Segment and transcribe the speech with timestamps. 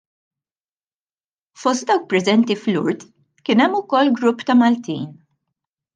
[1.63, 3.07] Fost dawk preżenti f'Lourdes
[3.49, 5.09] kien hemm ukoll grupp ta' Maltin.